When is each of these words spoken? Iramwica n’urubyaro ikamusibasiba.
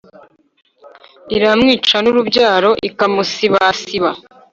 Iramwica 1.35 1.97
n’urubyaro 2.03 2.71
ikamusibasiba. 2.87 4.09